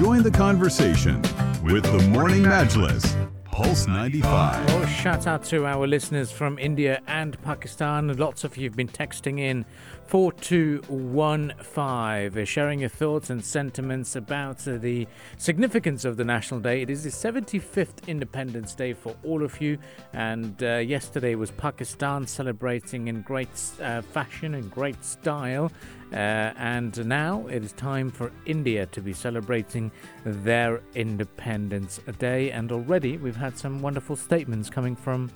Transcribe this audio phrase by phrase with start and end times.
[0.00, 1.20] Join the conversation
[1.62, 3.14] with the Morning Majlis.
[3.44, 4.70] Pulse 95.
[4.70, 8.16] Oh, shout out to our listeners from India and Pakistan.
[8.16, 9.66] Lots of you have been texting in
[10.06, 16.80] 4215, uh, sharing your thoughts and sentiments about uh, the significance of the National Day.
[16.80, 19.76] It is the 75th Independence Day for all of you,
[20.14, 23.50] and uh, yesterday was Pakistan celebrating in great
[23.82, 25.70] uh, fashion and great style.
[26.12, 29.92] Uh, and now it is time for India to be celebrating
[30.24, 32.50] their Independence Day.
[32.50, 35.30] And already we've had some wonderful statements coming from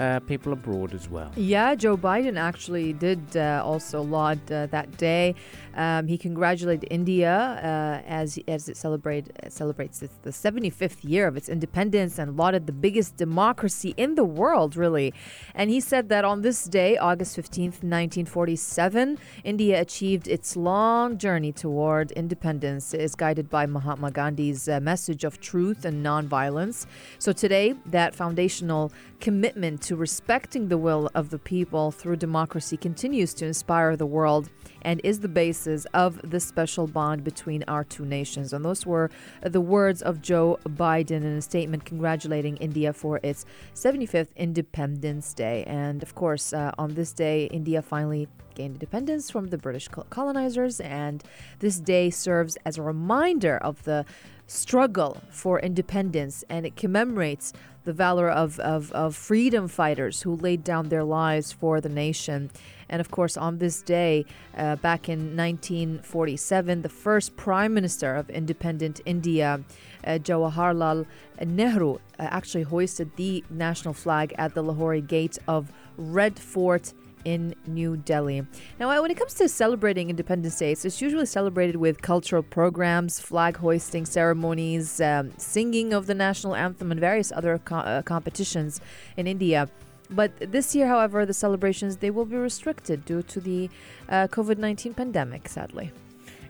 [0.00, 1.30] uh, people abroad as well.
[1.36, 5.34] Yeah, Joe Biden actually did uh, also laud uh, that day.
[5.74, 11.36] Um, he congratulated India uh, as as it celebrate celebrates its, the 75th year of
[11.36, 15.12] its independence and lauded the biggest democracy in the world, really.
[15.54, 21.52] And he said that on this day, August 15th, 1947, India achieved its long journey
[21.52, 26.86] toward independence, is guided by Mahatma Gandhi's uh, message of truth and nonviolence.
[27.18, 33.34] So today, that foundational commitment to respecting the will of the people through democracy continues
[33.34, 34.48] to inspire the world
[34.82, 38.52] and is the basis of the special bond between our two nations.
[38.52, 39.10] And those were
[39.42, 45.64] the words of Joe Biden in a statement congratulating India for its 75th Independence Day.
[45.66, 50.78] And of course, uh, on this day, India finally gained independence from the British colonizers,
[50.80, 51.24] and
[51.58, 54.04] this day serves as a reminder of the
[54.50, 57.52] struggle for independence and it commemorates
[57.84, 62.50] the valor of, of, of freedom fighters who laid down their lives for the nation.
[62.88, 64.26] And of course, on this day,
[64.56, 69.62] uh, back in 1947, the first prime minister of independent India,
[70.04, 71.06] uh, Jawaharlal
[71.44, 76.92] Nehru, uh, actually hoisted the national flag at the Lahori gate of Red Fort
[77.24, 78.46] in New Delhi.
[78.78, 83.56] Now, when it comes to celebrating Independence Day, it's usually celebrated with cultural programs, flag
[83.56, 88.80] hoisting ceremonies, um, singing of the national anthem, and various other co- uh, competitions
[89.16, 89.68] in India.
[90.10, 93.70] But this year, however, the celebrations they will be restricted due to the
[94.08, 95.48] uh, COVID nineteen pandemic.
[95.48, 95.92] Sadly.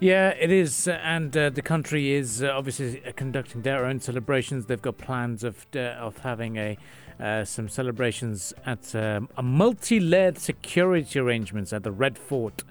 [0.00, 4.66] Yeah, it is, and uh, the country is uh, obviously conducting their own celebrations.
[4.66, 6.78] They've got plans of uh, of having a
[7.18, 12.62] uh, some celebrations at um, a multi-layered security arrangements at the Red Fort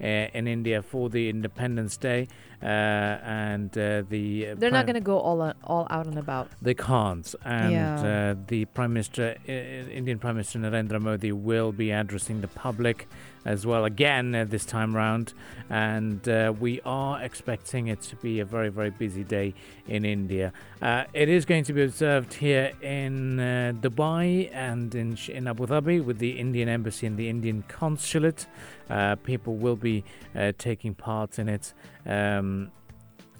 [0.00, 2.26] uh, in India for the Independence Day,
[2.62, 6.48] uh, and uh, the they're not going to go all all out and about.
[6.60, 8.34] They can't, and yeah.
[8.46, 13.08] the Prime Minister, Indian Prime Minister Narendra Modi, will be addressing the public
[13.44, 15.34] as well again uh, this time round.
[15.68, 19.54] And uh, we are expecting it to be a very, very busy day
[19.88, 20.52] in India.
[20.80, 25.66] Uh, it is going to be observed here in uh, Dubai and in, in Abu
[25.66, 28.46] Dhabi with the Indian Embassy and the Indian Consulate.
[28.90, 30.04] Uh, people will be
[30.36, 31.72] uh, taking part in it.
[32.06, 32.70] Um,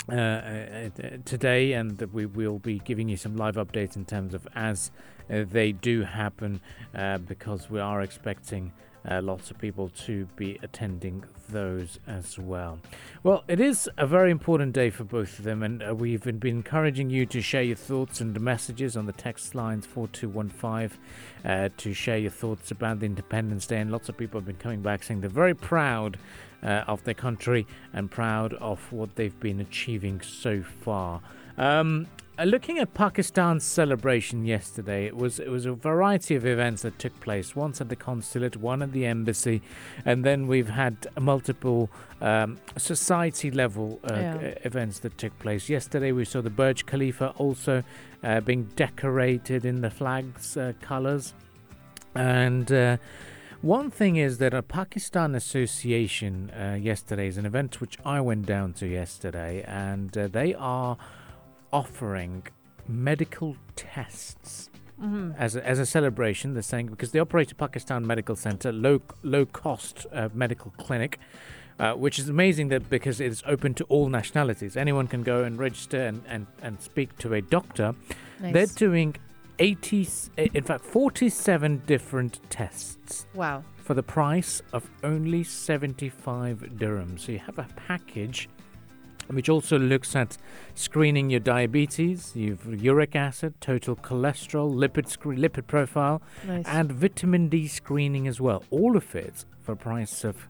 [0.08, 0.90] uh, uh,
[1.24, 4.90] today, and we will be giving you some live updates in terms of as
[5.30, 6.60] uh, they do happen,
[7.26, 8.72] because we are expecting
[9.08, 12.78] uh, lots of people to be attending those as well.
[13.22, 16.40] Well, it is a very important day for both of them, and uh, we've been
[16.44, 20.98] encouraging you to share your thoughts and messages on the text lines 4215
[21.44, 23.80] uh, to share your thoughts about the Independence Day.
[23.80, 26.18] And lots of people have been coming back saying they're very proud
[26.62, 31.20] uh, of their country and proud of what they've been achieving so far.
[31.58, 32.06] Um,
[32.38, 36.98] uh, looking at Pakistan's celebration yesterday, it was it was a variety of events that
[36.98, 37.54] took place.
[37.54, 39.60] Once at the consulate, one at the embassy,
[40.06, 41.91] and then we've had multiple
[42.22, 44.54] um, society level uh, yeah.
[44.64, 45.68] events that took place.
[45.68, 47.84] Yesterday, we saw the Burj Khalifa also
[48.24, 51.34] uh, being decorated in the flag's uh, colours,
[52.14, 52.70] and.
[52.72, 52.96] Uh,
[53.62, 58.44] one thing is that a Pakistan Association uh, yesterday is an event which I went
[58.44, 60.96] down to yesterday, and they are
[61.72, 62.47] offering
[62.88, 65.33] medical tests mm-hmm.
[65.38, 66.55] as, a, as a celebration.
[66.55, 71.19] They're saying because they operate a Pakistan Medical Center, low low cost uh, medical clinic.
[71.81, 75.59] Uh, which is amazing that because it's open to all nationalities, anyone can go and
[75.59, 77.95] register and, and, and speak to a doctor.
[78.41, 78.53] Nice.
[78.53, 79.16] They're doing
[79.59, 83.27] 80, in fact, 47 different tests.
[83.34, 83.65] Wow.
[83.78, 87.21] For the price of only 75 dirhams.
[87.21, 88.48] So you have a package
[89.28, 90.36] which also looks at
[90.74, 96.65] screening your diabetes, your uric acid, total cholesterol, lipid scre- lipid profile, nice.
[96.66, 98.65] and vitamin D screening as well.
[98.71, 100.48] All of it for a price of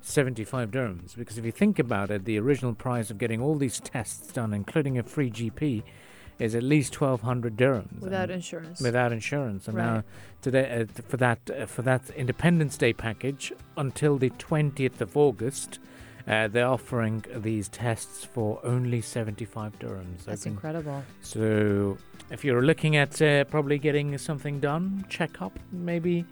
[0.00, 1.16] 75 dirhams.
[1.16, 4.52] Because if you think about it, the original price of getting all these tests done,
[4.52, 5.82] including a free GP,
[6.38, 9.84] is at least 1200 dirhams without insurance without insurance and right.
[9.84, 10.04] now
[10.42, 15.78] today uh, for that uh, for that independence day package until the 20th of august
[16.26, 20.24] Uh, they're offering these tests for only 75 dirhams.
[20.24, 21.02] That's incredible.
[21.20, 21.98] So
[22.30, 26.24] if you're looking at uh, probably getting something done, check up, maybe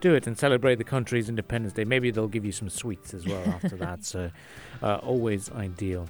[0.00, 1.84] do it and celebrate the country's Independence Day.
[1.84, 4.04] Maybe they'll give you some sweets as well after that.
[4.04, 4.30] So
[4.82, 6.08] uh, always ideal.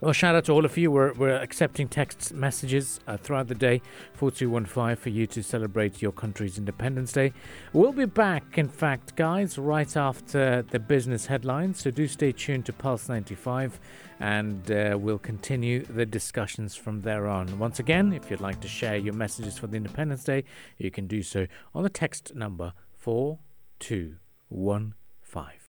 [0.00, 0.92] Well, shout out to all of you.
[0.92, 3.82] We're, we're accepting text messages uh, throughout the day,
[4.14, 7.32] 4215, for you to celebrate your country's Independence Day.
[7.72, 11.82] We'll be back, in fact, guys, right after the business headlines.
[11.82, 13.80] So do stay tuned to Pulse 95
[14.20, 17.58] and uh, we'll continue the discussions from there on.
[17.58, 20.44] Once again, if you'd like to share your messages for the Independence Day,
[20.76, 25.58] you can do so on the text number 4215.